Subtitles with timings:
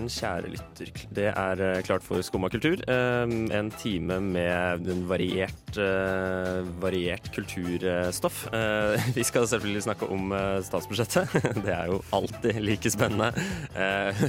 [0.00, 0.90] Morgen, kjære lytter.
[1.12, 2.80] Det er eh, klart for Skumma kultur.
[2.88, 8.46] Eh, En time med variert, eh, variert kulturstoff.
[8.52, 11.28] Eh, Vi skal selvfølgelig snakke om statsbudsjettet.
[11.64, 13.32] Det er jo alltid like spennende.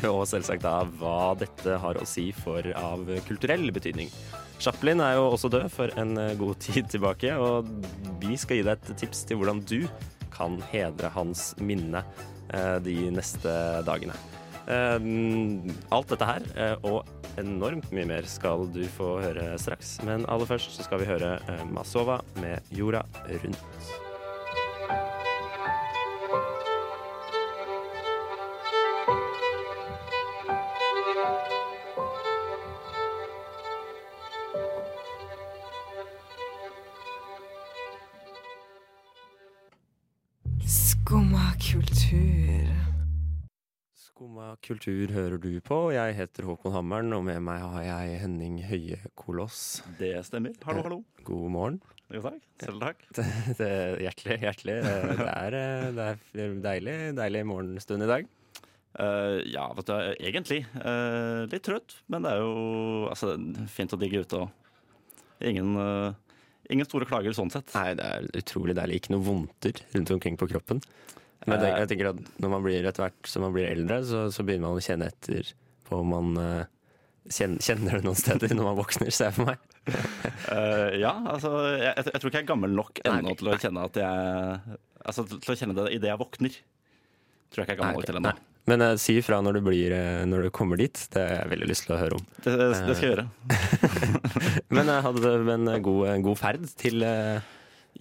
[0.09, 4.11] Og selvsagt da hva dette har å si for av kulturell betydning.
[4.61, 7.69] Chaplin er jo også død for en god tid tilbake, og
[8.21, 9.79] vi skal gi deg et tips til hvordan du
[10.33, 12.03] kan hedre hans minne
[12.85, 13.55] de neste
[13.87, 14.13] dagene.
[14.67, 14.99] Eh,
[15.91, 17.07] alt dette her eh, og
[17.41, 19.97] enormt mye mer skal du få høre straks.
[20.07, 24.09] Men aller først så skal vi høre eh, Masova med 'Jorda rundt'.
[41.11, 42.80] Skumma kultur.
[44.61, 45.77] Kultur hører du på.
[45.89, 49.81] Jeg heter Håkon Hammeren, og med meg har jeg Henning Høie Koloss.
[49.97, 50.53] Det stemmer.
[50.67, 50.97] Hallo, hallo.
[51.25, 51.79] God morgen.
[52.13, 52.43] Jo, takk.
[52.61, 53.01] Selv takk.
[53.65, 54.75] Er hjertelig, hjertelig.
[54.85, 58.29] Eh, Det er, eh, det er deilig, deilig morgenstund i dag.
[58.91, 59.95] Uh, ja, vet du,
[60.29, 60.59] egentlig.
[60.75, 63.33] Uh, litt trøtt, men det er jo altså,
[63.71, 64.43] fint å digge ute.
[64.43, 66.11] Og ingen, uh,
[66.69, 67.73] ingen store klager sånn sett.
[67.79, 69.01] Nei, det er utrolig deilig.
[69.01, 70.83] Ikke noe vondter rundt omkring på kroppen.
[71.45, 74.01] Men jeg tenker, jeg tenker at når man blir etter hvert som man blir eldre,
[74.05, 75.49] så, så begynner man å kjenne etter
[75.87, 76.69] på om man eh,
[77.31, 79.65] kjenner, det noen steder når man våkner, ser jeg for meg.
[80.51, 83.89] uh, ja, altså, jeg, jeg, tror ikke jeg er gammel nok ennå til å kjenne
[83.89, 86.57] at jeg Altså til å kjenne det idet jeg våkner.
[87.49, 88.33] Tror jeg ikke jeg er gammel nok til ennå.
[88.69, 90.99] Men uh, si ifra når du, eh, når du kommer dit.
[91.09, 92.27] Det har jeg veldig lyst til å høre om.
[92.43, 93.25] Det, det skal jeg gjøre.
[94.75, 97.49] Men jeg hadde en god, en god ferd til eh,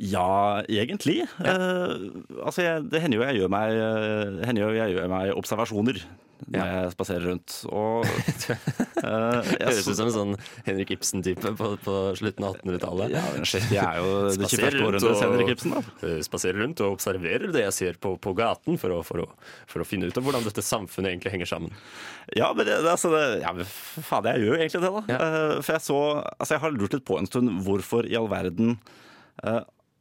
[0.00, 1.20] Ja, egentlig.
[1.44, 1.92] Eh,
[2.40, 6.00] altså, jeg, det hender jo jeg gjør meg, eh, jo jeg gjør meg observasjoner
[6.48, 6.64] når Ja.
[6.72, 7.54] jeg spaserer rundt.
[7.68, 10.30] Og eh, jeg Høres ut som en sånn
[10.64, 13.12] Henrik Ibsen-type på, på slutten av 1800-tallet.
[13.12, 14.80] Ja, jeg er jo det Spaserer 21.
[14.80, 15.82] rundt århundrets Henrik Ibsen, da.
[16.08, 19.50] Eh, Spaserer rundt og observerer det jeg ser på, på gaten, for å, for, å,
[19.68, 21.74] for å finne ut av hvordan dette samfunnet egentlig henger sammen.
[22.38, 25.04] Ja, men det, det, altså, det, ja, men fader, jeg gjør jo egentlig det, da.
[25.12, 25.18] Ja.
[25.20, 28.30] Eh, for jeg så Altså, jeg har lurt litt på en stund hvorfor i all
[28.32, 28.78] verden
[29.44, 29.60] eh,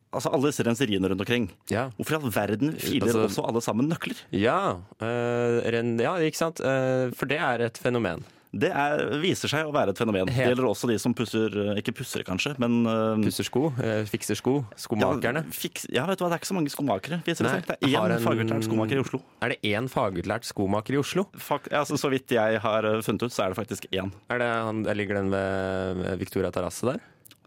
[0.09, 1.49] Altså, alle disse renseriene rundt omkring.
[1.69, 1.89] Ja.
[1.99, 4.17] Hvorfor i all verden filer Altså- også alle sammen nøkler?
[4.33, 6.59] Ja, øh, ren, ja ikke sant?
[6.59, 8.23] Eh, for det er et fenomen.
[8.49, 10.25] Det er, viser seg å være et fenomen.
[10.25, 14.01] Det gjelder også de som pusser eh, Ikke pusser, kanskje, men uh, Pusser sko, Uh,
[14.09, 15.43] fikser sko, skomakerne.
[15.45, 17.19] Ja, fiks, ja, vet du hva, det er ikke så mange skomakere.
[17.21, 17.61] Nei.
[17.61, 19.21] Det er én en- fagutlært skomaker i Oslo.
[19.45, 21.27] Er det én fagutlært skomaker i Oslo?
[21.37, 24.09] Fak, ja, altså, så vidt jeg har funnet ut, så er det faktisk én.
[24.33, 26.99] Er det han, Ligger den ved Victoria terrasse der?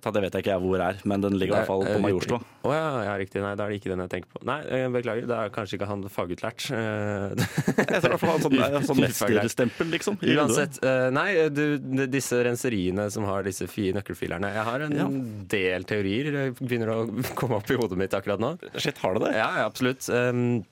[0.02, 1.92] Ta, Det vet jeg ikke jeg hvor er, men den ligger i hvert fall på
[1.94, 2.38] eh, Majorstua.
[2.66, 3.38] Å ja, ja, riktig.
[3.44, 4.40] Nei, da er det ikke den jeg tenker på.
[4.48, 5.28] Nei, eh, beklager.
[5.30, 6.64] Det er kanskje ikke han fagutlært.
[6.74, 7.44] Eh,
[7.92, 10.16] Jeg tror i hvert fall han sånn, sånn mesterstempel, liksom.
[10.26, 10.80] Uansett.
[11.14, 11.62] nei, du,
[12.10, 14.50] disse renseriene som har disse nøkkelfilerne.
[14.56, 15.06] Jeg har en Ja.
[15.54, 16.50] del teorier.
[16.58, 16.98] Begynner å
[17.38, 18.56] komme opp i hodet mitt akkurat nå.
[18.82, 19.36] Shit, har du det?
[19.38, 20.08] Ja, ja, absolutt.
[20.10, 20.64] Um,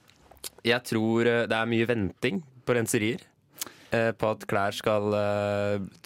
[0.66, 3.22] jeg tror det er mye venting på renserier.
[3.90, 5.14] på at klær skal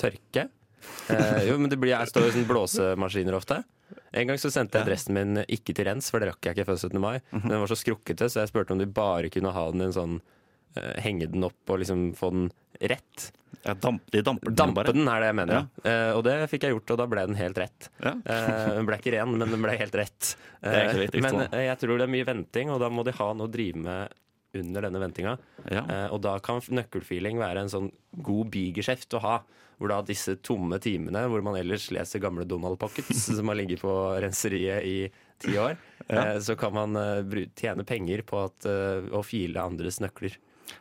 [0.00, 0.46] tørke.
[1.12, 3.60] Eh, jo, men det blir, jeg står jo sånn blåsemaskiner ofte.
[4.16, 6.68] En gang så sendte jeg dressen min ikke til rens, for det rakk jeg ikke
[6.70, 7.00] før 17.
[7.02, 7.16] mai.
[7.34, 9.88] Men den var så skrukkete, så jeg spurte om de bare kunne ha den i
[9.90, 10.20] en sånn
[10.78, 12.46] eh, Henge den opp og liksom få den
[12.80, 13.28] rett.
[13.64, 14.92] Ja, damp, de damper den Dampe bare.
[14.92, 15.54] den, er det jeg mener.
[15.60, 15.90] Ja.
[15.90, 17.88] Eh, og det fikk jeg gjort, og da ble den helt rett.
[18.02, 18.12] Ja.
[18.24, 20.34] Eh, den ble ikke ren, men den ble helt rett.
[20.64, 23.26] Er Eh, men eh, jeg tror det er mye venting, og da må de ha
[23.36, 24.14] noe å drive med
[24.56, 25.34] under denne ventinga.
[25.68, 25.82] Ja.
[25.84, 27.90] Eh, og da kan nøkkelfeeling være en sånn
[28.24, 29.34] god bigeskjeft å ha.
[29.84, 33.82] Hvor da disse tomme timene hvor man ellers leser gamle Donald Pockets som har ligget
[33.84, 33.92] på
[34.24, 34.96] renseriet i
[35.44, 35.76] ti år,
[36.08, 40.38] eh, så kan man eh, tjene penger på at, eh, å file andres nøkler.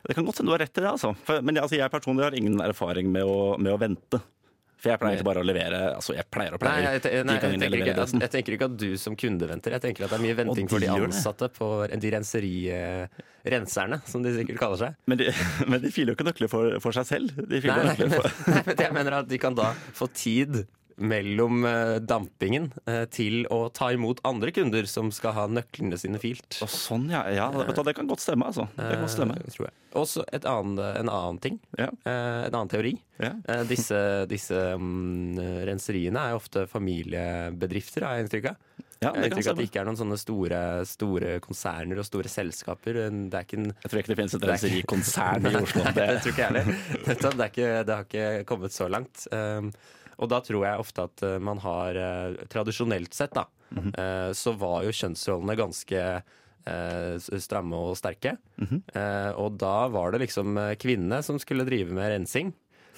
[0.08, 1.12] Det kan godt hende du har rett i det, altså.
[1.26, 4.22] For, men altså, jeg personlig har ingen erfaring med å, med å vente.
[4.84, 7.38] For jeg pleier ikke bare å levere Altså, jeg pleier og Nei, jeg, te- nei,
[7.38, 8.20] jeg, jeg tenker ikke, dressen.
[8.20, 9.72] jeg tenker ikke at du som kunde venter.
[9.78, 11.68] Jeg tenker at det er mye venting de for de ansatte på
[12.04, 14.98] de renserirenserne, som de sikkert kaller seg.
[15.08, 15.30] Men de,
[15.72, 17.32] men de filer jo ikke nøkler for, for seg selv.
[17.48, 20.64] De filer nei, nøkler for nei, men jeg mener at de kan da få tid
[20.96, 26.20] mellom eh, dampingen eh, til å ta imot andre kunder som skal ha nøklene sine
[26.22, 26.60] filt.
[26.62, 27.24] Og Sånn, ja.
[27.32, 28.68] ja det kan godt stemme, altså.
[28.76, 29.38] Det kan godt stemme.
[29.40, 29.76] Uh, tror jeg.
[29.98, 31.58] Også et en annen ting.
[31.78, 31.90] Ja.
[32.06, 32.94] Uh, en annen teori.
[33.18, 33.34] Ja.
[33.48, 33.98] Uh, disse
[34.30, 38.60] disse um, renseriene er jo ofte familiebedrifter, har jeg inntrykk av.
[39.04, 42.06] Ja, Jeg det inntrykk av at det ikke er noen sånne store, store konserner og
[42.08, 43.02] store selskaper.
[43.10, 45.82] Det er ikke en Jeg tror ikke det finnes et er renserikonsern i Oslo.
[45.84, 46.72] Nei, Det, det tror ikke jeg heller.
[47.04, 49.26] Det, det har ikke kommet så langt.
[49.34, 49.68] Um,
[50.18, 54.54] Og da tror jeg ofte at eh, man har eh, Tradisjonelt sett, da, eh, så
[54.58, 56.06] var jo kjønnsrollene ganske
[56.64, 58.38] stramme og sterke.
[58.96, 62.54] eh, og da var det liksom kvinnene som skulle drive med rensing.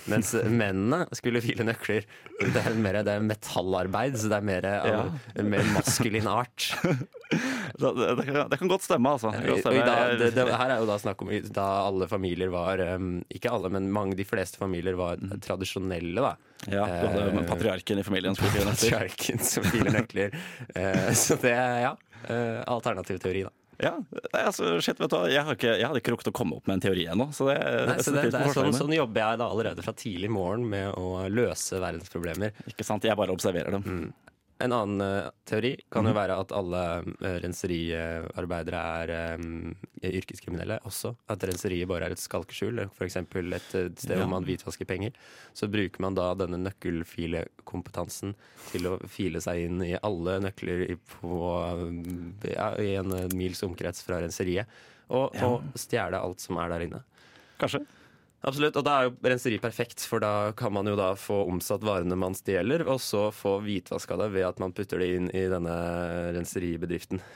[0.07, 0.31] Mens
[0.61, 2.07] mennene skulle file nøkler.
[2.39, 5.01] Det er mer det er metallarbeid, så det er mer ja.
[5.35, 6.69] en mer maskulin art.
[7.77, 9.33] Det, det, det, kan, det kan godt stemme, altså.
[9.47, 9.83] Godt stemme.
[9.85, 13.53] da, det, det, her er jo da snakk om da alle familier var um, Ikke
[13.53, 16.33] alle, men mange, de fleste familier var tradisjonelle, da.
[16.65, 18.39] ja, du hadde eh, patriarken i familien.
[18.39, 18.71] som fire.
[18.71, 20.35] Patriarken som filer nøkler.
[20.75, 21.95] Eh, så det, ja.
[22.29, 23.55] eh, alternativ teori, da.
[23.79, 23.93] Ja,
[24.33, 26.79] altså, shit, vet du jeg, har ikke, jeg hadde ikke rukket å komme opp med
[26.79, 27.29] en teori ennå.
[27.37, 30.31] Så det, Nei, så det, det er sånn, sånn jobber jeg da allerede fra tidlig
[30.33, 32.57] morgen med å løse verdensproblemer.
[32.73, 33.85] Ikke sant, Jeg bare observerer dem.
[33.85, 34.07] Mm.
[34.65, 41.11] En annen uh, teori kan jo være at alle uh, renseriarbeidere er eh, yrkeskriminelle også.
[41.29, 43.19] At renseriet bare er et skalkeskjul, f.eks.
[43.21, 43.67] et
[44.01, 44.23] sted Ja.
[44.23, 45.13] hvor man hvitvasker penger.
[45.53, 48.33] Så bruker man da denne nøkkelfilekompetansen
[48.71, 51.41] til å file seg inn i alle nøkler i, på,
[52.49, 54.67] ja, i en mils omkrets fra renseriet.
[55.09, 55.47] Og, Ja.
[55.53, 57.03] og stjele alt som er der inne.
[57.61, 57.85] Kanskje.
[58.47, 61.83] Absolutt, og da er jo renseri perfekt, for da kan man jo da få omsatt
[61.87, 65.47] varene man stjeler, og så få hvitvaska det ved at man putter det inn i
[65.51, 65.75] denne
[66.39, 67.21] renseribedriften.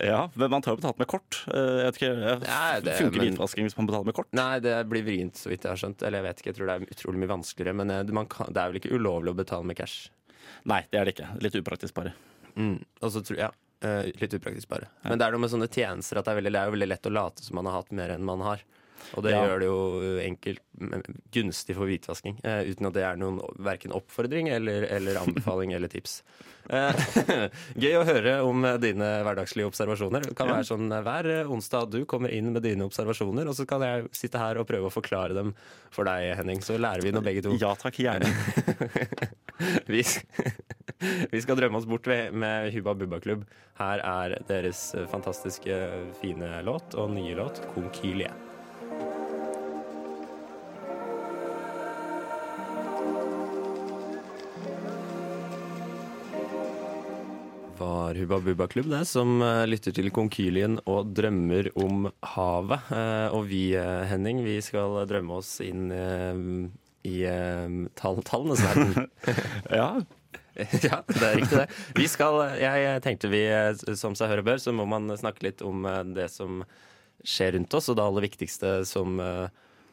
[0.00, 1.38] Ja, men man tar jo betalt med kort.
[1.48, 4.28] Eh, Jeg vet ikke, jeg, Nei, det- Funker men- hvitvasking hvis man betaler med kort?
[4.36, 6.02] Nei, det blir vrient, så vidt jeg har skjønt.
[6.06, 7.74] Eller jeg vet ikke, jeg tror det er utrolig mye vanskeligere.
[7.80, 10.10] Men eh, man kan, det er vel ikke ulovlig å betale med cash.
[10.68, 11.28] Nei, det er det ikke.
[11.44, 12.12] Litt upraktisk, bare.
[12.56, 12.76] Mm.
[13.02, 14.88] Og så tror jeg, ja, eh, Litt upraktisk, bare.
[15.04, 17.08] Men det er noe med sånne tjenester at det er, veldig, det er veldig lett
[17.10, 18.64] å late som man har hatt mer enn man har.
[19.16, 19.42] Og det Ja.
[19.46, 20.60] gjør det jo enkelt
[21.32, 22.38] gunstig for hvitvasking.
[22.44, 26.22] eh, uten at det er noen verken oppfordring eller, eller anbefaling eller tips.
[26.70, 26.92] Eh,
[27.82, 30.22] gøy å høre om dine hverdagslige observasjoner.
[30.22, 33.66] Det kan være sånn eh, hver onsdag du kommer inn med dine observasjoner, og så
[33.66, 35.50] kan jeg sitte her og prøve å forklare dem
[35.90, 36.60] for deg, Henning.
[36.62, 37.56] Så lærer vi noe begge to.
[37.58, 38.30] Ja takk, gjerne.
[39.90, 40.00] Vi,
[41.30, 43.42] vi skal drømme oss bort med Hubba Bubba Klubb.
[43.80, 45.74] Her er deres fantastiske
[46.20, 48.32] fine låt og nye låt 'Konkylie'.
[58.10, 62.88] Var Hubba Bubba Klubb, det, som eh, lytter til Konkylien og drømmer om havet.
[62.90, 65.92] Eh, og vi, eh, Henning, vi skal drømme oss inn
[67.06, 67.20] i
[67.96, 69.06] tall, tallenes verden.
[69.80, 69.92] Ja,
[70.82, 71.68] ja, det er riktig det.
[71.96, 73.44] Vi skal, jeg tenkte vi,
[73.96, 75.86] som seg hør og bør, så må man snakke litt om
[76.16, 76.64] det som
[77.22, 79.22] skjer rundt oss, og det aller viktigste som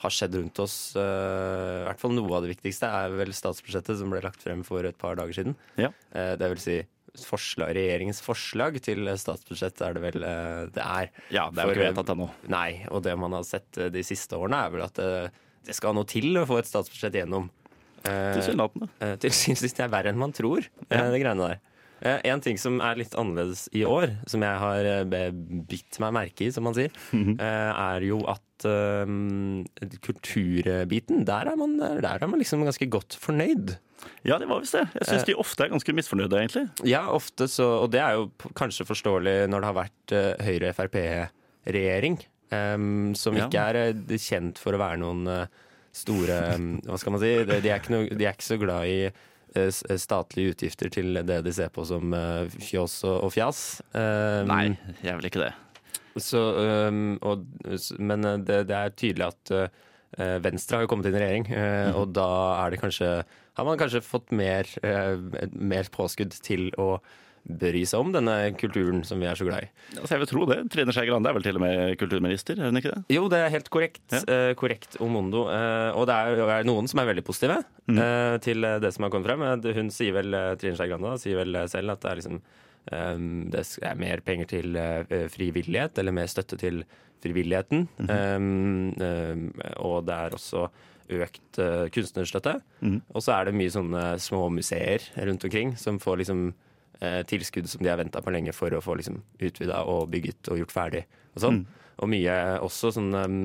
[0.02, 0.76] har skjedd rundt oss.
[0.98, 4.62] Uh, I hvert fall noe av det viktigste er vel statsbudsjettet som ble lagt frem
[4.68, 5.58] for et par dager siden.
[5.80, 5.90] Ja.
[6.14, 6.78] Uh, Det vil si
[7.26, 11.10] forslag, regjeringens forslag til statsbudsjett er det vel eh, det er.
[11.34, 12.28] ja det er jo ikke eh, vedtatt ennå.
[12.54, 15.96] Nei, og det man har sett eh, de siste årene er vel at det, skal
[15.98, 17.50] noe til å få et statsbudsjett gjennom.
[18.08, 18.88] Tilsynelatende.
[19.20, 21.08] Til syns det er verre enn man tror, Ja.
[21.12, 21.64] det greiene der.
[22.02, 25.32] Eh, En ting som er litt annerledes i år, som jeg har eh,
[25.68, 27.40] bitt meg merke i, som man sier, Mhm.
[27.40, 28.44] eh, er jo at
[30.02, 33.76] kulturbiten, der er, man, der er man liksom ganske godt fornøyd.
[34.26, 34.86] Ja, det var visst det.
[34.94, 36.66] Jeg syns de ofte er ganske misfornøyde, egentlig.
[36.88, 38.28] Ja, ofte så, og det er jo
[38.58, 40.16] kanskje forståelig når det har vært
[40.48, 42.20] Høyre-Frp-regjering,
[42.52, 43.48] em, som Ja.
[43.48, 45.48] ikke er kjent for å være noen
[45.94, 47.32] store Hva skal man si?
[47.44, 49.12] De, er ikke noe, de er ikke så glad i
[49.56, 53.82] statlige utgifter til det de ser på som eh, fjås og, fjas.
[54.48, 55.54] Nei, jeg vil ikke det.
[56.18, 57.46] så, øhm, og,
[58.00, 59.54] men det, det er tydelig at
[60.42, 62.28] Venstre har jo kommet inn i regjering, øh, og da
[62.64, 63.10] er det kanskje
[63.58, 64.70] har man kanskje fått mer,
[65.52, 67.00] mer påskudd til å
[67.48, 69.70] bry seg om denne kulturen som vi er så glad i.
[69.96, 70.60] Altså, jeg vil tro det.
[70.74, 73.02] Trine Skei Grande er vel til og med kulturminister, er hun ikke det?
[73.16, 74.04] Jo, det er helt korrekt.
[74.12, 74.22] Ja.
[74.28, 75.48] eh, korrekt Omondo.
[75.54, 79.14] Eh, og det er, er noen som er veldig positive eh, til det som har
[79.14, 79.48] kommet frem.
[79.48, 82.42] Eh, Hun sier vel, Trine Skei Grande sier vel selv at det er liksom
[82.88, 86.86] Um, det er mer penger til uh, frivillighet, eller mer støtte til
[87.24, 87.88] frivilligheten.
[88.08, 88.38] Eh,
[89.08, 90.68] eh, og det er også
[91.18, 92.58] økt uh, kunstnerstøtte.
[92.80, 93.02] Mhm.
[93.16, 96.48] Og så er det mye sånne små museer rundt omkring som får liksom
[97.00, 100.64] tilskudd som de har venta på lenge for å få liksom utvida og bygget og
[100.64, 101.04] gjort ferdig.
[101.36, 101.60] Og sånn.
[101.98, 103.38] Og mye også sånn um,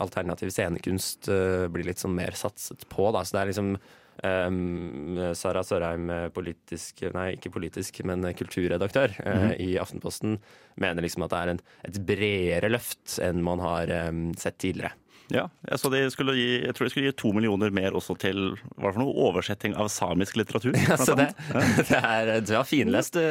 [0.00, 3.24] alternativ scenekunst uh, blir litt sånn mer satset på, da.
[3.24, 9.52] Så det er liksom um, Sara Sørheim, eh, politisk Nei, ikke politisk, men kulturredaktør eh,
[9.60, 10.38] i Aftenposten,
[10.80, 14.94] mener liksom at det er en, et bredere løft enn man har um, sett tidligere.
[15.30, 18.16] Ja, jeg, så de skulle gi, jeg tror de skulle gi to millioner mer også
[18.18, 18.40] til
[18.74, 20.74] hva for noe, oversetting av samisk litteratur.
[20.74, 21.28] Ja, så det,
[21.90, 23.22] det er, du har finlest, du,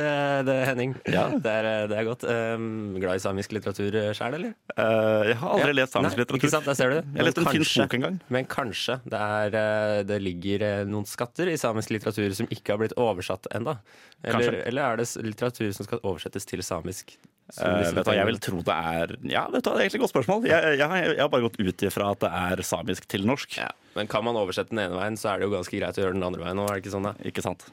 [0.48, 0.96] det, Henning.
[1.12, 1.28] Ja.
[1.36, 2.24] Det, er, det er godt.
[2.30, 4.54] Um, glad i samisk litteratur sjøl, eller?
[4.78, 5.78] Uh, jeg har aldri Ja.
[5.82, 6.42] lest samisk Nei, litteratur.
[6.42, 7.00] Ikke sant, der ser du.
[7.20, 8.20] Jeg leste en fin bok en gang.
[8.38, 12.74] Men kanskje det, er, eh, det ligger eh, noen skatter i samisk litteratur som ikke
[12.76, 13.76] har blitt oversatt ennå.
[14.24, 17.16] Eller, eller er det litteratur som skal oversettes til samisk?
[17.50, 20.04] Eh, vet du, jeg vil tro det er Ja, vet du, det er egentlig et
[20.06, 20.44] godt spørsmål.
[20.50, 23.58] Jeg, jeg, har- jeg har bare gått ut ifra at det er samisk til norsk.
[23.58, 26.04] ja, Men kan man oversette den ene veien, så er det jo ganske greit å
[26.06, 27.10] gjøre den andre veien òg, er det ikke sånn?
[27.10, 27.16] da?
[27.32, 27.66] Ikke sant?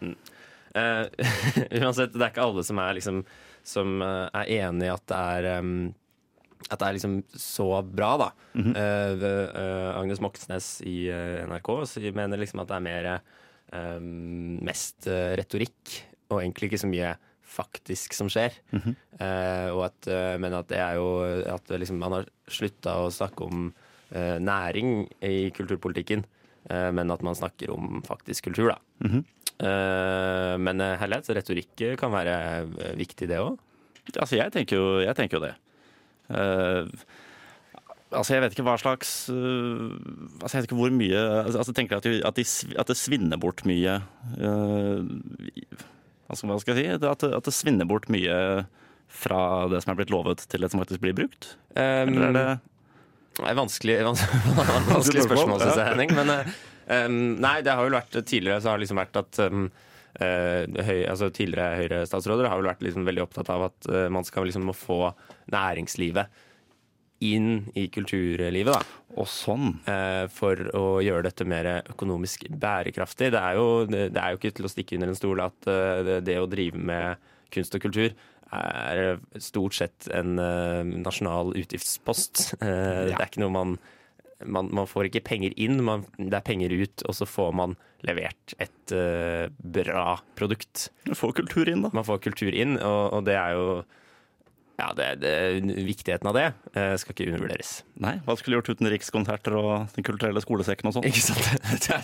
[0.76, 1.04] Eh,
[1.83, 3.21] uansett, det er ikke alle som er, liksom,
[3.66, 5.95] som eh, er enig i at det er um,
[6.71, 8.26] at det er liksom så bra, da.
[8.56, 11.04] Eh, ved, uh, Agnes Moxnes i
[11.47, 13.99] NRK så mener liksom at det er mer eh,
[14.66, 15.06] mest
[15.38, 15.99] retorikk,
[16.33, 17.12] og egentlig ikke så mye
[17.56, 18.54] faktisk som skjer.
[19.18, 21.08] Eh, og at, eh, men at det er jo
[21.56, 23.70] at liksom, man har slutta å snakke om
[24.12, 26.26] eh, næring i kulturpolitikken,
[26.70, 28.80] eh, men at man snakker om faktisk kultur, da.
[29.56, 32.34] Eh, men uh, herlighet, retorikk kan være
[32.98, 33.56] viktig, det òg.
[34.14, 35.54] Altså, jeg tenker jo, jeg tenker jo det.
[36.28, 36.90] Eh,
[38.12, 41.94] altså, jeg vet ikke hva slags Altså, jeg vet ikke hvor mye Altså, altså tenker
[41.94, 44.00] jeg at, de, at, de, at det svinner bort mye
[46.26, 47.09] altså, Hva skal jeg si?
[47.11, 48.37] At, at det svinner bort mye
[49.06, 49.40] fra
[49.71, 51.52] det som er blitt lovet, til det som faktisk blir brukt?
[51.75, 52.47] Um, Eller er det
[53.38, 56.14] Det er vanskelig, vanskelig, spørsmål, syns jeg, Henning.
[56.16, 59.68] Men um, nei, det har vel vært tidligere så har det liksom vært at um,
[60.16, 64.47] høy, altså Tidligere Høyre-statsråder har vel vært liksom veldig opptatt av at eh, man skal
[64.49, 65.11] liksom få
[65.52, 66.45] næringslivet
[67.25, 68.75] inn i kulturlivet.
[68.75, 68.82] da.
[69.16, 69.78] Og sånn.
[69.88, 73.30] eh, for å gjøre dette mer økonomisk bærekraftig.
[73.32, 76.20] Det er jo, det er jo ikke til å stikke under en stol at eh,
[76.20, 77.16] det, å drive med
[77.54, 78.12] kunst og kultur
[78.56, 82.56] er stort sett en eh, nasjonal utgiftspost.
[82.61, 83.08] Ja.
[83.08, 83.76] Det er ikke noe man,
[84.44, 87.76] man Man får ikke penger inn, man, det er penger ut, og så får man
[88.06, 88.92] levert et
[89.58, 90.90] bra produkt.
[91.16, 91.90] Få kultur inn, da.
[91.96, 93.70] Man får kultur inn, og, og det er jo
[94.76, 95.33] ja, det, det,
[95.87, 96.45] Viktigheten av det
[96.76, 97.71] eh, skal ikke undervurderes.
[98.02, 101.06] Nei, Hva skulle du gjort uten Rikskonserter og Den kulturelle skolesekken og sånn?
[101.09, 101.47] Ikke sant?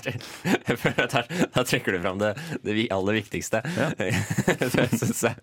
[0.71, 2.33] Jeg føler at her, her trekker du fram det,
[2.65, 3.61] det aller viktigste.
[4.01, 5.35] jeg.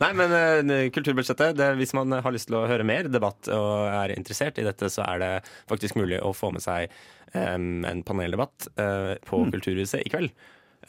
[0.00, 3.74] Nei, men eh, kulturbudsjettet, det, hvis man har lyst til å høre mer debatt og
[3.92, 5.32] er interessert i dette, så er det
[5.70, 6.88] faktisk mulig å få med seg
[7.34, 10.32] um, en paneldebatt uh, på Kulturhuset i kveld.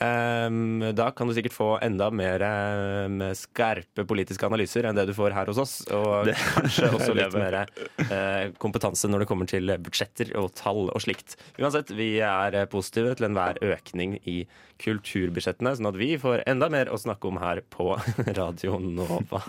[0.04, 5.14] Em, da kan du sikkert få enda mer em, skarpe politiske analyser enn det du
[5.16, 5.76] får her hos oss.
[5.96, 11.00] Og kanskje også litt mer eh, kompetanse når det kommer til budsjetter og tall og
[11.06, 11.38] slikt.
[11.62, 14.44] Uansett, vi er eh, positive til enhver økning i
[14.84, 17.94] kulturbudsjettene, sånn at vi får enda mer å snakke om her på
[18.40, 19.44] Radio Nova.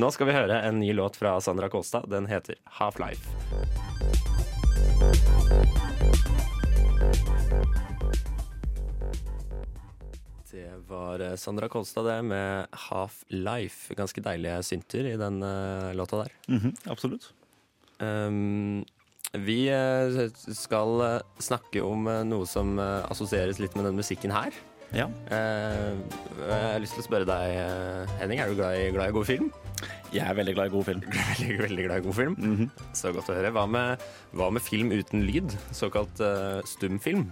[0.00, 2.10] Nå skal vi høre en ny låt fra Sandra Kolstad.
[2.10, 3.28] Den heter Half-Life.
[10.50, 13.94] Det var eh, Sandra Kolstad det med Half-Life.
[13.94, 16.32] Ganske deilige synter i den eh, låta der.
[16.50, 17.30] Mhm, absolutt.
[18.00, 18.82] Um,
[19.46, 20.18] vi eh,
[20.56, 24.56] skal snakke om noe som assosieres litt med den musikken her.
[24.90, 25.06] Ja.
[25.30, 26.00] Uh,
[26.40, 29.28] jeg har lyst til å spørre deg, Henning, er du glad i, glad i god
[29.28, 29.52] film?
[30.10, 31.04] Jeg er veldig glad i god film.
[31.30, 32.64] Veldig, veldig glad i god film.
[32.98, 33.52] Så godt å høre.
[33.54, 34.02] Hva med,
[34.34, 35.54] hva med film uten lyd?
[35.78, 37.28] Såkalt uh, stumfilm?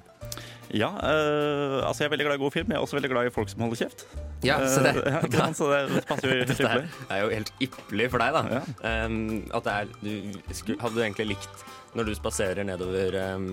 [0.76, 2.72] Ja, eh, altså jeg er veldig glad i god film.
[2.72, 4.04] Jeg er også veldig glad i folk som holder kjeft.
[4.46, 8.10] Ja, så det, uh, ja, så det passer jo Dette er, er jo helt ypperlig
[8.12, 8.60] for deg, da.
[8.60, 8.94] Ja.
[9.06, 9.18] Um,
[9.54, 13.46] at det er, du, hadde du egentlig likt når du spaserer nedover um,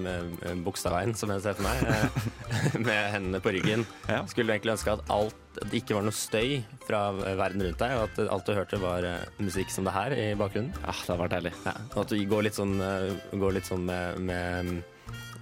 [0.65, 4.22] Bogstadveien, som jeg ser for meg, eh, med hendene på ryggen, Ja.
[4.29, 7.79] skulle du egentlig ønske at, alt, at det ikke var noe støy fra verden rundt
[7.81, 10.75] deg, og at alt du hørte var eh, musikk som det her i bakgrunnen?
[10.84, 11.53] Ja, det hadde vært deilig.
[11.65, 14.75] Ja, og at du går litt sånn, eh, går litt sånn med, med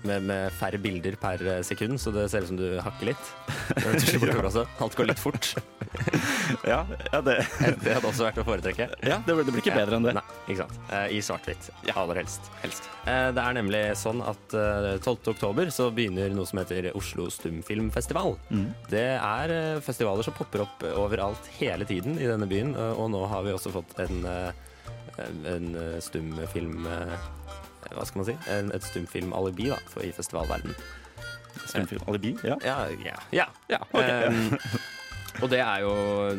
[0.08, 3.32] med, med færre bilder per eh, sekund, så det ser ut som du hakker litt.
[3.84, 4.34] Tusjer.
[4.84, 5.54] Alt går litt fort.
[6.68, 6.82] Ja,
[7.12, 7.34] ja, det,
[7.84, 8.86] Det hadde også vært å foretrekke.
[9.06, 10.14] ja det, blir- det blir ikke bedre enn det.
[10.18, 10.80] Nei, ikke sant.
[10.92, 11.68] Eh, I svart-hvitt.
[11.94, 12.48] Aller helst.
[12.64, 12.88] helst.
[13.10, 15.30] Eh, det er nemlig sånn at eh, 12.
[15.34, 18.36] oktober så begynner noe som heter Oslo Stumfilmfestival.
[18.50, 18.66] Mm.
[18.92, 19.56] Det er
[19.86, 23.72] festivaler som popper opp overalt hele tiden i denne byen, og nå har vi også
[23.76, 24.26] fått en,
[25.54, 25.70] en
[26.04, 26.88] stumfilm
[27.92, 28.38] Hva skal man si?
[28.54, 30.76] En, et stumfilmalibi da, for, i festivalverdenen.
[31.68, 32.34] Stumfilm alibi?
[32.44, 32.58] Ja.
[32.66, 33.20] Ja, ja.
[33.36, 33.48] ja.
[33.72, 34.28] ja okay.
[34.30, 34.58] Um,
[35.42, 35.94] og det er jo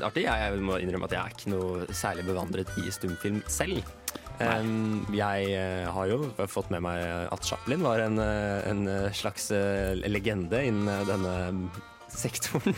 [0.07, 0.27] artig.
[0.27, 3.83] Jeg, må innrømme at jeg er ikke noe særlig bevandret i stumfilm selv.
[4.35, 6.99] Um, jeg eh, har jo fått med meg
[7.31, 8.83] at Chaplin var en, eh, en
[9.15, 11.35] slags eh, legende innen denne
[12.19, 12.77] sektoren.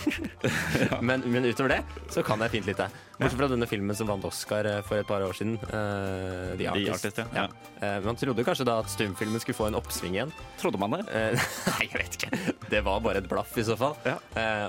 [1.09, 2.91] men, men utover det så kan jeg fint lite.
[3.17, 5.55] Bortsett fra denne filmen som vant Oscar eh, for et par år siden.
[5.71, 7.07] Uh, The Artist.
[7.07, 7.47] Artist, ja.
[7.47, 7.47] Ja.
[7.81, 10.35] Uh, man trodde kanskje da at stumfilmen skulle få en oppsving igjen.
[10.61, 11.01] Trodde man det?
[11.09, 12.43] Uh, Nei, jeg vet ikke.
[12.69, 13.97] Det var bare et blaff i så fall.
[14.05, 14.19] Ja.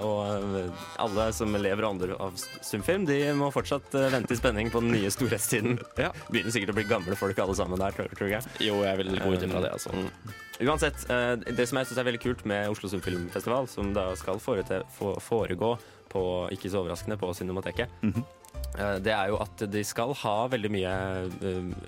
[0.06, 0.72] Og
[1.04, 4.96] alle som lever og andre av stumfilm, de må fortsatt vente i spenning på den
[4.96, 5.80] nye storhetstiden.
[5.98, 6.12] Ja.
[6.30, 8.46] Begynner sikkert å bli gamle folk alle sammen der, tror, tror jeg.
[8.62, 9.90] Jo, jeg vil gå ut ifra det, altså.
[9.96, 10.36] Mm.
[10.68, 11.06] Uansett,
[11.58, 14.57] det som jeg syns er veldig kult med Oslo Stumfilmfestival, som da skal foregå
[15.20, 15.78] foregå
[16.10, 16.22] på,
[16.52, 19.00] ikke så overraskende, på Cinemateket, Mm -hmm.
[19.04, 20.94] det er jo at de skal ha veldig mye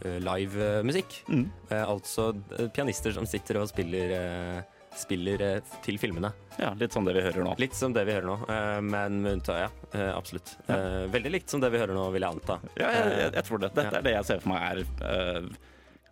[0.05, 1.23] eh, live eh, musikk.
[1.27, 1.49] Mm.
[1.69, 2.33] Altså
[2.73, 4.63] pianister som sitter og spiller,
[4.95, 6.31] spiller til filmene.
[6.59, 7.55] Ja, litt som det vi hører nå.
[7.57, 10.17] Litt som det vi hører nå, men med unntak, ja.
[10.17, 10.57] Absolutt.
[10.67, 11.07] Ja.
[11.07, 12.59] Veldig likt som det vi hører nå, vil jeg anta.
[12.77, 13.73] Ja, jeg, jeg, jeg tror det.
[13.75, 13.97] Dette Ja.
[13.97, 15.49] er det jeg ser for meg er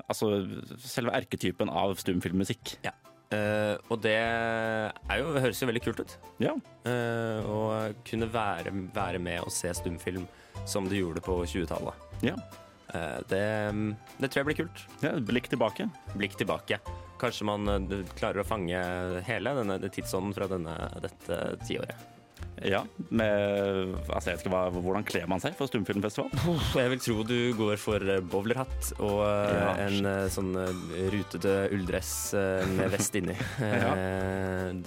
[0.09, 0.47] Altså
[0.79, 2.77] selve erketypen av stumfilmmusikk.
[3.27, 6.15] Eh, og det er jo, høres jo veldig kult ut.
[6.43, 6.53] Ja.
[6.87, 7.59] Uh, å
[8.07, 10.27] kunne være, være med og se stumfilm
[10.67, 12.07] som du gjorde på 20-tallet.
[12.25, 12.37] Ja.
[12.87, 13.43] Uh, det,
[14.21, 14.85] det tror jeg blir kult.
[15.03, 15.17] ja.
[15.19, 15.89] Blikk tilbake.
[16.15, 16.79] Blikk tilbake.
[17.19, 18.83] Kanskje man klarer å fange
[19.27, 22.16] hele denne tidsånden fra denne, dette tiåret.
[22.65, 26.31] Ja, med Altså, jeg vet ikke hva, hvordan kler man seg for stumfilmfestival?
[26.77, 29.69] Jeg vil tro du går for eh, bowlerhatt og eh, Ja.
[29.85, 30.51] en eh, sånn
[31.13, 32.11] rutete ulldress
[32.73, 33.35] med vest inni.
[33.61, 33.93] ja.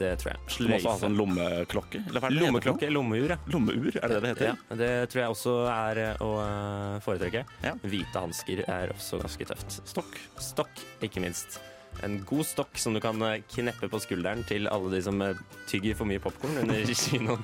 [0.00, 0.40] Det tror jeg.
[0.56, 2.02] Du må også ha sånn lommeklokke?
[2.34, 3.38] Lommeklokke, lommeur, ja.
[3.54, 4.52] Lommeur, er det det heter?
[4.52, 6.30] Ja, det tror jeg også er å
[7.04, 7.44] foretrekke.
[7.66, 7.74] Ja.
[7.84, 9.80] Hvite hansker er også ganske tøft.
[9.88, 10.18] Stokk.
[10.42, 11.60] Stokk, ikke minst.
[12.02, 15.36] En god stokk som du kan eh, kneppe på skulderen til alle de som eh,
[15.68, 17.42] tygger for mye popkorn under kinoen.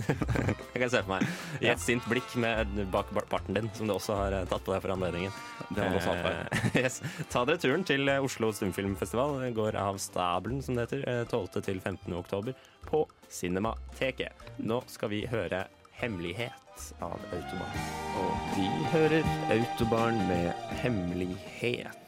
[0.74, 1.28] jeg kan se for meg.
[1.64, 4.66] I et sint blikk med bak bar- barten din, som du også har eh, tatt
[4.66, 5.32] på deg for anledningen.
[5.70, 6.16] Det har du også.
[6.18, 7.00] Eh, yes.
[7.32, 9.38] Ta dere turen til Oslo Stumfilmfestival.
[9.46, 11.62] Det går av stabelen, som det heter, eh, 12.
[11.70, 12.12] til 15.
[12.20, 14.44] oktober på Cinemateket.
[14.62, 15.64] Nå skal vi høre
[15.96, 17.78] 'Hemmelighet' av Autobarn.
[18.20, 19.24] Og vi hører
[19.54, 20.52] Autobarn med
[20.82, 22.02] 'Hemmelighet'.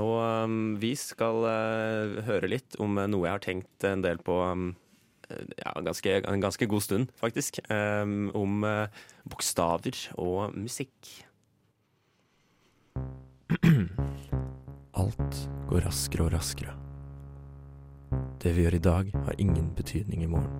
[0.00, 4.18] Og um, vi skal uh, høre litt om eh, noe jeg har tenkt en del
[4.24, 4.70] på um,
[5.28, 7.60] eh, ja, ganske, en ganske god stund, faktisk.
[7.68, 8.86] Um, om uh,
[9.30, 11.12] bokstaver og musikk.
[14.94, 16.76] Alt går raskere og raskere.
[18.42, 20.52] Det vi gjør i dag, har ingen betydning i morgen.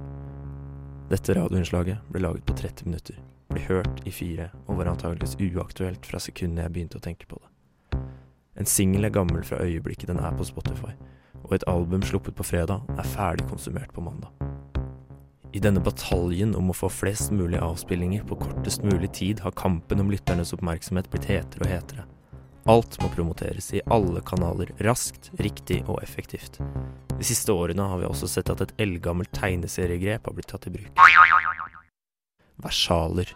[1.11, 3.19] Dette radioinnslaget ble laget på 30 minutter,
[3.53, 7.39] ble hørt i fire og var antageligvis uaktuelt fra sekundet jeg begynte å tenke på
[7.43, 7.54] det.
[8.55, 10.93] En singel er gammel fra øyeblikket den er på Spotify,
[11.43, 14.31] og et album sluppet på fredag er ferdig konsumert på mandag.
[15.55, 20.03] I denne bataljen om å få flest mulig avspillinger på kortest mulig tid har kampen
[20.03, 22.07] om lytternes oppmerksomhet blitt hetere og hetere.
[22.71, 26.59] Alt må promoteres i alle kanaler raskt, riktig og effektivt.
[27.13, 30.75] De siste årene har vi også sett at et eldgammelt tegneseriegrep har blitt tatt i
[30.79, 31.03] bruk.
[32.65, 33.35] Versaler.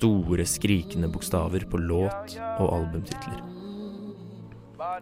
[0.00, 3.42] Store, skrikende bokstaver på låt og albumtitler.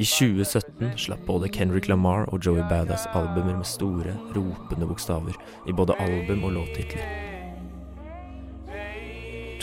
[0.03, 5.39] I 2017 slapp både Kendrick Lamar og Joey Badass albumer med store, ropende bokstaver
[5.71, 7.07] i både album og låttitler.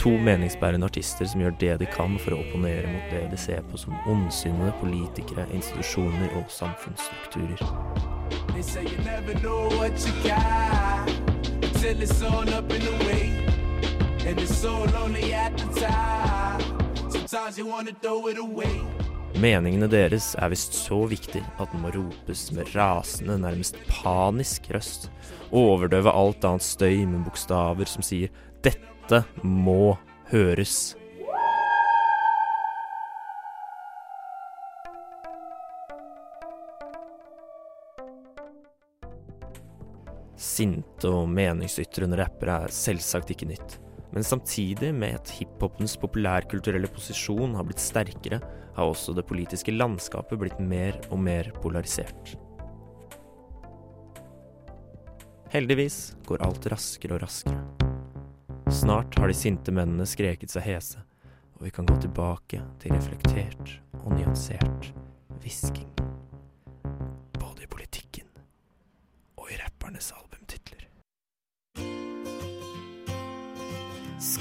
[0.00, 3.60] To meningsbærende artister som gjør det de kan for å opponere mot det de ser
[3.68, 7.60] på som ondsinnede politikere, institusjoner og samfunnsstrukturer.
[8.54, 11.12] They say you never know what you got
[11.76, 13.45] till it's all up in the way.
[19.38, 25.06] Meningene deres er visst så viktig at den må ropes med rasende, nærmest panisk røst.
[25.54, 28.34] Overdøve alt annet støy med bokstaver som sier
[28.66, 29.94] 'dette må
[30.34, 30.96] høres'.
[40.34, 43.85] Sinte og meningsytrende rappere er selvsagt ikke nytt.
[44.16, 48.38] Men samtidig med at hiphopens populærkulturelle posisjon har blitt sterkere,
[48.72, 52.32] har også det politiske landskapet blitt mer og mer polarisert.
[55.52, 57.60] Heldigvis går alt raskere og raskere.
[58.72, 61.04] Snart har de sinte mennene skreket seg hese,
[61.60, 64.94] og vi kan gå tilbake til reflektert og nyansert
[65.42, 66.05] hvisking.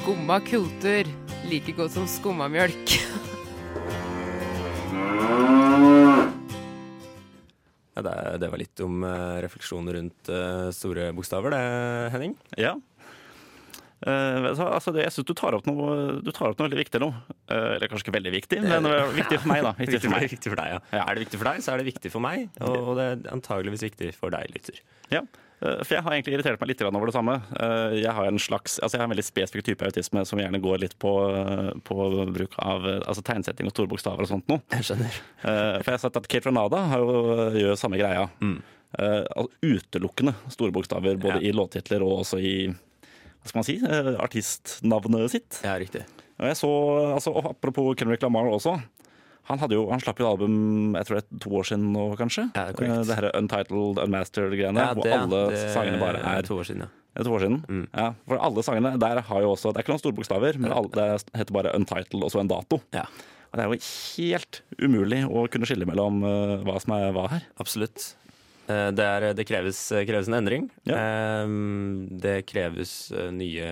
[0.06, 1.08] Skumma kultur.
[1.50, 2.92] Like godt som skummamjølk.
[7.96, 8.14] Ja, det,
[8.44, 11.64] det var litt om uh, refleksjoner rundt uh, store bokstaver, det,
[12.14, 12.36] Henning.
[12.54, 12.76] Ja.
[14.06, 17.08] Eh, hva, altså, det, jeg syns du Du tar opp noe veldig viktig nå.
[17.50, 19.72] Eh, eller kanskje ikke veldig viktig, men eh, viktig for meg, da.
[19.82, 20.28] Viktig for meg.
[20.36, 20.84] Viktig for deg, ja.
[20.92, 21.08] Ja.
[21.08, 22.46] Er det viktig for deg, så er det viktig for meg.
[22.62, 24.84] Og, og det er antageligvis viktig for deg, lytter.
[25.16, 25.24] Ja.
[25.62, 27.36] Eh, For jeg har egentlig irritert meg litt over det samme.
[27.60, 30.62] Eh, Jeg har en slags, altså jeg har en veldig spesifikk type autisme som gjerne
[30.62, 31.98] går litt på, eh, på
[32.36, 34.62] bruk av altså tegnsetting og store bokstaver og sånt noe.
[34.72, 35.20] Jeg skjønner.
[35.42, 38.28] For jeg har sett at Kate Renada har jo, gjør samme greia.
[38.42, 38.58] Mm.
[38.96, 41.50] altså utelukkende store bokstaver, både Ja.
[41.50, 43.76] i låttitler og også i hva skal man si,
[44.24, 45.60] artistnavnet sitt.
[45.64, 46.06] Ja, riktig.
[46.40, 46.70] Og jeg så,
[47.16, 48.78] altså, Apropos Kendrick Lamar også.
[49.46, 52.06] Han, jo, han slapp jo et album jeg tror det er to år siden nå,
[52.18, 52.48] kanskje.
[52.58, 52.94] Ja, det er.
[53.04, 54.82] Eh, her Untitled, Unmastered-greiene.
[54.82, 56.90] Ja, hvor alle det sangene bare er to år siden, ja.
[57.14, 57.60] det er to år siden.
[57.70, 57.84] Mm.
[57.94, 60.74] Ja, for alle sangene der har jo også Det er ikke noen store bokstaver, men
[60.74, 62.82] alle, det heter bare Untitled og så en dato.
[62.98, 63.06] Ja,
[63.52, 63.80] Og det er jo
[64.18, 67.46] helt umulig å kunne skille mellom uh, hva som er hva her.
[67.62, 68.16] absolutt.
[68.66, 69.78] Eh, Det, er, det kreves,
[70.10, 70.72] kreves en endring.
[70.90, 70.98] Ja.
[72.26, 73.70] Det kreves nye,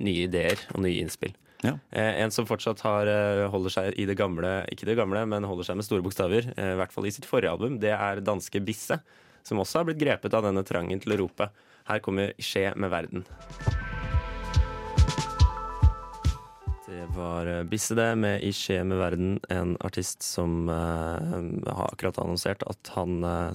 [0.00, 1.36] nye ideer og nye innspill.
[1.62, 1.74] Ja.
[1.90, 5.44] Eh, En som fortsatt har, eh, holder seg i det gamle, ikke det gamle, men
[5.44, 8.20] holder seg med store bokstaver, eh, i hvert fall i sitt forrige album, det er
[8.20, 9.00] danske Bisse,
[9.44, 11.50] som også har blitt grepet av denne trangen til å rope.
[11.86, 13.24] Her kommer Skje med verden.
[16.90, 22.18] Det var Bisse det, med I skje med verden, en artist som eh, har akkurat
[22.18, 23.52] annonsert at han eh,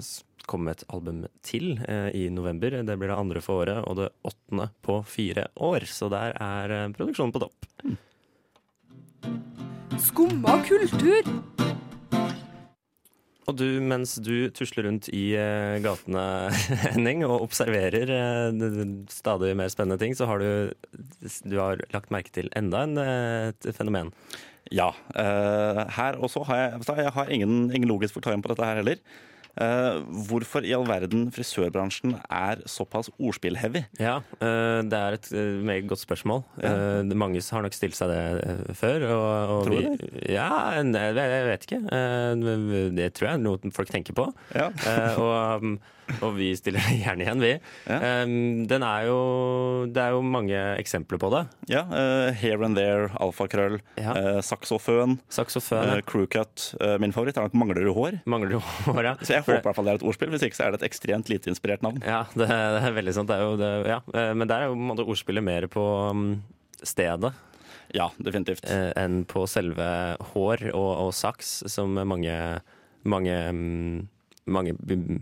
[0.54, 2.78] med et album til eh, i november.
[2.86, 5.88] Det blir det andre for året, og det åttende på fire år.
[5.90, 7.68] Så der er eh, produksjonen på topp.
[10.06, 11.26] Skumma kultur.
[13.46, 16.24] Og du, mens du tusler rundt i eh, gatene,
[16.90, 18.64] Henning, og observerer eh,
[19.12, 20.72] stadig mer spennende ting, så har du,
[21.46, 24.10] du har lagt merke til enda en, eh, et fenomen.
[24.74, 24.90] Ja.
[25.14, 28.98] eh, her også har jeg, jeg har ingen, ingen logisk forklaring på dette her heller.
[29.56, 33.84] Eh, hvorfor i all verden frisørbransjen er såpass ordspill-heavy?
[34.02, 36.42] Ja, eh, det er et eh, meget godt spørsmål.
[36.62, 36.74] Ja.
[37.02, 39.06] det- Mange har nok stilt seg det før.
[39.08, 41.80] Og, og Tror du vi, Ja, jeg vet ikke.
[42.96, 44.28] Det tror jeg er noe folk tenker på.
[44.54, 44.68] Ja.
[45.16, 45.78] Og, um,
[46.22, 47.50] og vi stiller gjerne igjen, vi.
[47.90, 47.98] Ja.
[48.24, 49.16] Um, Den er jo
[49.92, 51.44] Det er jo mange eksempler på det.
[51.72, 54.12] Ja, Uh, Here and There, alfakrøll, Ja.
[54.16, 56.68] uh, saksoføn, saksoføn uh, crewcut.
[56.80, 58.20] Eh, min favoritt er nok Mangler du hår?
[58.26, 59.14] Mangler du hår, ja.
[59.22, 60.82] Så jeg håper i hvert fall det er et ordspill, hvis ikke så er det
[60.82, 61.98] et ekstremt lite inspirert navn.
[62.04, 63.30] Ja, det, det er veldig sant.
[63.30, 63.98] Det er jo det, ja.
[64.14, 66.26] Eh, Men der er jo ordspillet mer på um,
[66.82, 67.32] stedet.
[67.94, 68.64] Ja, definitivt.
[68.66, 69.86] eh, enn på selve
[70.34, 72.34] hår og, og saks, som mange,
[73.06, 74.08] mange, mm,
[74.50, 74.74] mange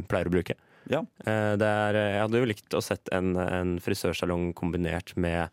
[0.09, 0.57] pleier å bruke.
[0.90, 1.01] Ja.
[1.25, 5.49] Eh, Det er, jeg hadde jo likt å sett en, en frisørsalong kombinert med,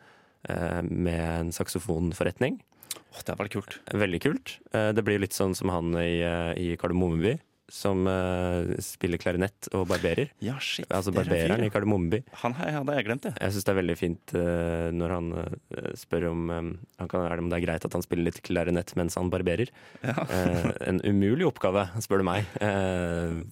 [0.50, 2.60] eh, med en saksofonforretning.
[2.92, 3.78] Åh, det hadde vært kult.
[3.94, 4.58] Veldig kult.
[4.74, 6.20] Eh, Det blir litt sånn som han i,
[6.60, 7.38] i Kardemommeby,
[7.72, 10.32] som uh, spiller klarinett og barberer.
[10.44, 10.86] Ja, shit.
[10.92, 12.20] Altså er barbereren i Kardemommeby.
[12.44, 13.32] Han hadde jeg glemt, det.
[13.40, 17.24] Jeg syns det er veldig fint uh, når han uh, spør om, um, han kan,
[17.30, 19.72] er det, om det er greit at han spiller litt klarinett mens han barberer.
[20.04, 22.48] Eh, en umulig oppgave, spør du meg.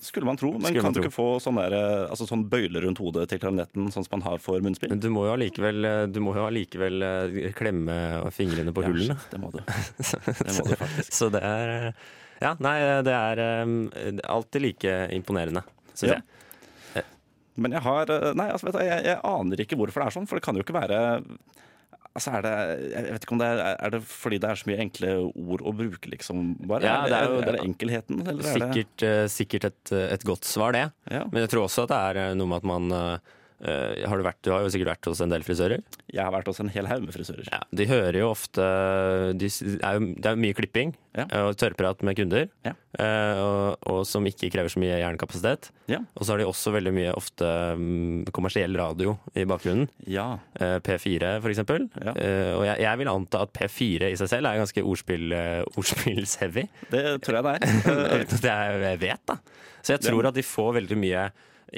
[0.03, 1.05] Skulle man tro, men kan man du tro.
[1.07, 1.75] ikke få sånn, der,
[2.11, 4.93] altså sånn bøyle rundt hodet til klarinetten, sånn som man har for munnspill?
[4.99, 6.99] du må jo allikevel,
[7.57, 7.97] klemme
[8.35, 9.17] fingrene på Ja, hullene.
[9.19, 9.61] shit, det må du.
[10.49, 11.13] Det må du faktisk.
[11.15, 11.91] Så det er
[12.41, 13.73] Ja, nei, det er um,
[14.23, 16.19] alltid like imponerende, syns Ja.
[16.19, 17.05] jeg.
[17.59, 20.15] Men jeg har eh, Nei, altså, vet du, jeg, jeg aner ikke hvorfor det er
[20.15, 20.99] sånn, for det kan jo ikke være
[22.15, 22.53] Altså er det,
[22.93, 25.61] Jeg vet ikke om det er, er det fordi det er så mye enkle ord
[25.67, 26.45] å bruke, liksom?
[26.67, 26.87] bare?
[26.87, 28.79] Ja, det er jo- er, det enkelheten, eller er det
[29.35, 30.85] Sikkert, eh, et, et godt svar, det.
[31.11, 31.25] ja.
[31.31, 32.89] Men jeg tror også at det er eh, noe med at man
[33.61, 35.81] eh, eh, har du, vært, du har jo sikkert vært hos en del frisører.
[36.11, 37.47] Jeg har vært hos en hel haug med frisører.
[37.51, 38.65] Ja, de hører jo ofte
[39.39, 41.25] de, er jo, Det er jo mye klipping Ja.
[41.41, 42.71] og tørrprat med kunder, Ja.
[43.01, 45.71] uh, og, og som ikke krever så mye hjernekapasitet.
[45.89, 45.99] Ja.
[46.15, 49.89] Og så har de også veldig mye ofte um, kommersiell radio i bakgrunnen.
[50.07, 50.27] Ja.
[50.59, 51.87] Eh, P4 for eksempel.
[51.97, 52.13] Ja.
[52.13, 55.63] Eh, og jeg, jeg vil anta at P4 i seg selv er ganske ordspill, eh,
[55.79, 56.67] ordspillsheavy.
[56.93, 57.67] Det tror jeg det er.
[57.89, 59.35] Eh, jeg jeg vet, da.
[59.81, 61.25] Så jeg tror at de får veldig mye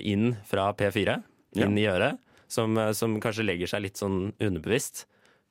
[0.07, 1.17] inn fra P4,
[1.55, 2.19] inn i øret,
[2.51, 5.05] som, eh, som kanskje legger seg litt sånn underbevisst.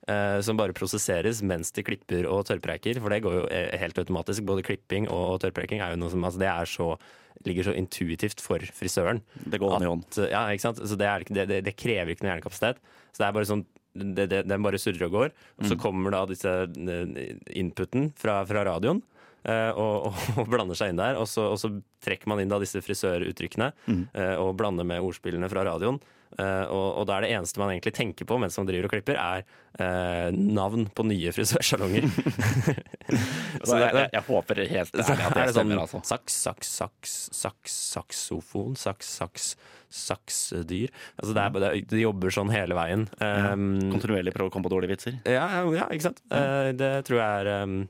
[0.08, 3.00] eh, som bare prosesseres mens de klipper og tørrpreiker.
[3.02, 4.42] For det går jo eh, helt automatisk.
[4.48, 6.86] Både klipping og tørrpreiking er jo noe som altså det så,
[7.46, 9.20] ligger så intuitivt for frisøren.
[9.44, 10.08] Det går hånd i hånd.
[10.32, 10.80] Ja, ikke sant?
[10.80, 12.80] Så det, er, det, det, det krever ikke noe hjernekapasitet.
[13.12, 15.32] Så det er bare sånn Den bare surrer og går.
[15.60, 19.02] Og så kommer da disse eh, inputen fra, fra radioen.
[19.44, 21.16] Eh, og, og, blander seg inn der.
[21.20, 21.72] Og så, og så
[22.04, 24.02] trekker man inn da disse frisøruttrykkene Mm.
[24.14, 25.98] eh, og blander med ordspillene fra radioen.
[26.38, 28.92] Eh, og, og da er det eneste man egentlig tenker på mens man driver og
[28.92, 29.42] klipper, er
[30.36, 32.06] navn på nye frisørsalonger.
[33.66, 36.00] Så jeg, jeg, jeg håper helt ærlig at det er det sånn stemmer, altså.
[36.06, 39.48] saks, saks, saks, saks, saksofon, saks, saks,
[39.90, 40.90] saksdyr.
[41.20, 43.06] Altså det er, bare- de jobber sånn hele veien.
[43.18, 45.18] Um, Kontinuerlig prøve å komme på dårlige vitser.
[45.26, 46.22] ja, ja, ja, ikke sant.
[46.30, 47.80] Det tror jeg er um,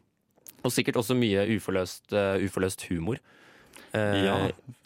[0.65, 3.21] Og sikkert også mye uforløst, uh, uforløst humor.
[3.95, 4.35] Eh, Ja,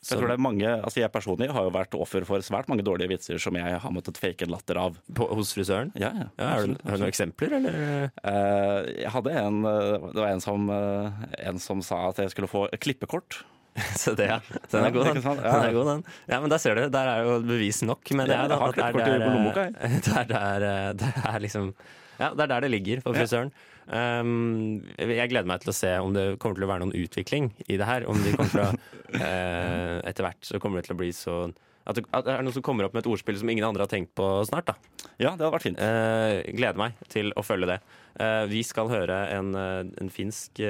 [0.04, 2.84] Jeg tror det er mange, altså jeg personlig har jo vært offer for svært mange
[2.84, 4.96] dårlige vitser som jeg har måttet fake en latter av.
[5.14, 5.90] på, hos frisøren?
[5.96, 7.78] Ja, ja, Ja, har, du, har du noen eksempler, eller?
[8.22, 12.68] Eh, jeg hadde en Det var en som, en som sa at jeg skulle få
[12.80, 13.42] klippekort.
[13.98, 14.38] Så det, ja.
[14.70, 15.20] Den er god, den.
[15.20, 16.04] den, er god, den.
[16.30, 16.86] Ja, men der ser du.
[16.94, 18.08] Der er jo bevis nok.
[18.14, 21.72] Men det er, det er det er det er liksom
[22.20, 23.50] Ja, det er der det ligger for frisøren.
[23.84, 27.50] Um, jeg gleder meg til å se om det kommer til å være noen utvikling
[27.66, 28.06] i det her.
[28.08, 31.38] Om de kommer til å uh, Etter hvert så kommer det til å bli så
[31.84, 33.84] at det, at det er noe som kommer opp med et ordspill som ingen andre
[33.84, 34.70] har tenkt på snart.
[34.70, 35.04] da.
[35.20, 35.82] Ja, det hadde vært fint.
[35.84, 37.76] Uh, gleder meg til å følge det.
[38.16, 40.64] Uh, vi skal høre en, en finsk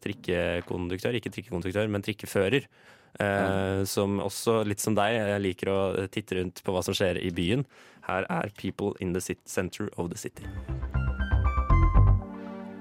[0.00, 2.64] trikkekonduktør, ikke trikkekonduktør, men trikkefører.
[3.20, 5.78] eh, Som også, litt som deg, liker å
[6.10, 7.64] titte rundt på hva som skjer i byen.
[8.06, 10.44] Her er 'People in the Center of the City'.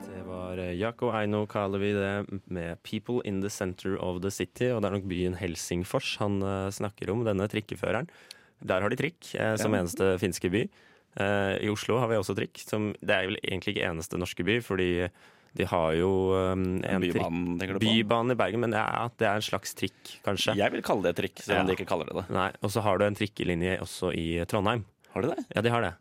[0.05, 4.71] Det var Jako Eino kaller vi det, med 'People in the Center of the City'.
[4.75, 8.07] Og det er nok byen Helsingfors han eh, snakker om, denne trikkeføreren.
[8.65, 9.79] Der har de trikk, eh, som Ja.
[9.81, 10.69] eneste finske by.
[11.19, 12.57] Eh, I Oslo har vi også trikk.
[12.57, 15.09] Som, det er vel egentlig ikke eneste norske by, fordi
[15.55, 17.85] de har jo um, en Bybanen, tenker du på?
[17.85, 20.55] Bybanen i Bergen, men ja, det er en slags trikk, kanskje.
[20.57, 21.75] Jeg vil kalle det trikk, selv om Ja.
[21.75, 22.29] de ikke kaller det det.
[22.33, 24.83] Nei, Og så har du en trikkelinje også i Trondheim.
[25.13, 25.45] Har de det?
[25.53, 25.93] Ja, de har det.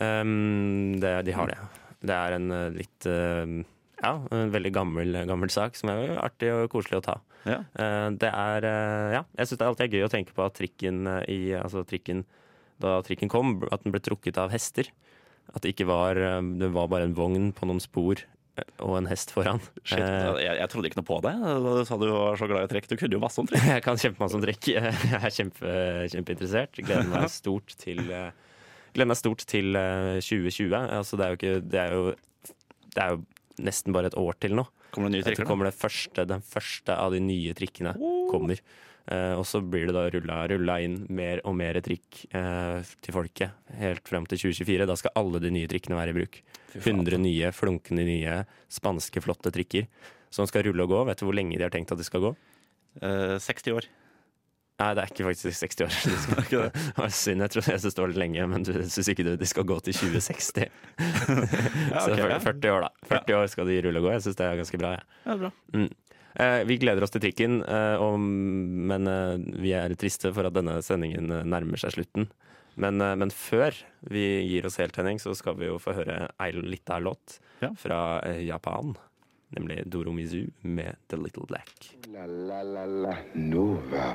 [0.00, 1.56] Um, det de har det.
[2.06, 3.62] Det er en uh, litt uh,
[4.02, 7.16] Ja, en veldig gammel, gammel sak som er artig og koselig å ta.
[7.46, 7.62] Ja.
[7.78, 10.58] Uh, det er uh, Ja, jeg syns det alltid er gøy å tenke på at
[10.58, 12.24] trikken i Altså trikken
[12.82, 14.90] Da trikken kom, at den ble trukket av hester.
[15.54, 16.18] At det ikke var
[16.58, 18.26] Det var bare en vogn på noen spor
[18.80, 19.60] og en hest foran.
[19.84, 21.32] Shit, jeg, jeg trodde ikke noe på det.
[21.60, 22.88] Du sa du var så glad i trekk.
[22.88, 23.66] Du kunne jo masse om trekk.
[23.74, 24.70] Jeg kan kjempe masse om trekk.
[24.72, 25.72] Jeg er kjempe,
[26.14, 26.80] kjempeinteressert.
[26.80, 28.30] Gleder meg stort til eh,
[28.96, 30.72] Gleder meg stort til eh, 2020.
[30.72, 32.04] Altså, det er jo ikke Det er jo,
[32.96, 33.22] det er jo
[33.66, 34.66] nesten bare et år til nå.
[34.94, 35.48] Kommer det nye trikker?
[35.48, 37.92] kommer det første, den første av de nye trikkene
[38.30, 38.60] kommer.
[39.06, 43.14] Uh, og så blir det da rulla, rulla inn mer og mer trikk uh, til
[43.14, 44.88] folket helt frem til 2024.
[44.88, 46.40] Da skal alle de nye trikkene være i bruk.
[46.80, 48.40] 100 nye, flunkende nye,
[48.72, 49.86] spanske, flotte trikker
[50.34, 51.04] som skal rulle og gå.
[51.10, 52.32] Vet du hvor lenge de har tenkt at de skal gå?
[52.98, 53.88] Uh, 60 år.
[54.76, 55.94] Nei, det er ikke faktisk 60 år.
[56.04, 56.72] De skal, ikke det?
[56.76, 59.24] det var synd, jeg trodde jeg syntes det var litt lenge, men du syns ikke
[59.24, 60.66] du, de skal gå til 2060.
[61.92, 62.90] Ja, Så ok, fyr- 40 år, da.
[63.08, 64.10] 40 år skal de rulle og gå.
[64.16, 64.90] Jeg syns det er ganske bra.
[64.98, 65.06] Ja.
[65.30, 65.50] Ja, bra.
[65.72, 65.88] Mm.
[66.36, 70.56] Eh, vi gleder oss til trikken, eh, og, men eh, vi er triste for at
[70.58, 72.28] denne sendingen nærmer seg slutten.
[72.76, 73.72] Men, men før
[74.12, 77.70] vi gir oss helt, Henning, så skal vi jo få høre ei lita låt Ja.
[77.80, 78.92] fra Japan.
[79.56, 81.72] Nemlig Doro Mizu med The Little Black.
[82.12, 84.10] La la la la Nova.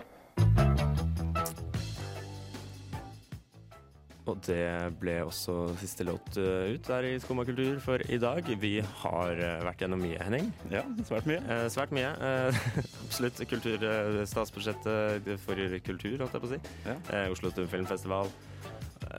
[4.30, 4.64] Og det
[5.02, 8.46] ble også siste låt eh, ut der i Skumma kultur for i dag.
[8.62, 10.52] Vi har eh, vært gjennom mye, Henning.
[10.72, 11.42] Ja, svært mye.
[11.42, 12.12] Eh, svært mye.
[12.14, 12.62] Eh,
[13.06, 13.42] absolutt.
[13.50, 16.62] Kultur, eh, statsbudsjettet for kultur, holdt jeg på å si.
[16.86, 16.98] Ja.
[17.18, 18.32] Eh, Oslo Stumfilmfestival.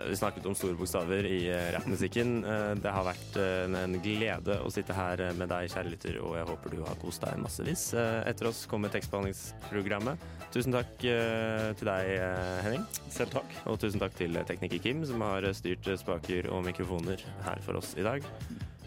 [0.08, 2.32] Vi snakket om store bokstaver i eh, rappmusikken.
[2.44, 6.36] Eh, det har vært eh, en glede å sitte her med deg, kjære lytter, og
[6.38, 7.84] jeg håper du har kost deg massevis.
[7.96, 10.26] Etter oss kommer tekstbehandlingsprogrammet.
[10.52, 12.10] Tusen takk til deg,
[12.64, 12.84] Henning.
[13.12, 13.56] Selv takk.
[13.70, 17.94] Og tusen takk til tekniker Kim, som har styrt spaker og mikrofoner her for oss
[17.96, 18.26] i dag.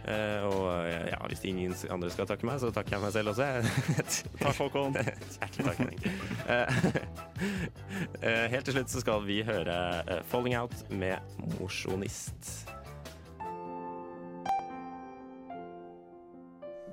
[0.05, 3.31] Eh, og eh, ja, hvis ingen andre skal takke meg, så takker jeg meg selv
[3.31, 3.47] også.
[4.43, 4.97] Takk, Håkon.
[5.39, 6.01] Hjertelig takk, Henning.
[6.45, 6.77] Eh,
[8.27, 9.77] eh, helt til slutt så skal vi høre
[10.29, 11.17] 'Falling Out' med
[11.57, 12.69] 'Mosjonist'.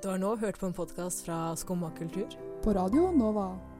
[0.03, 2.27] Du har nå hørt på en podkast fra Skumma kultur.
[2.63, 3.72] På radio Nova.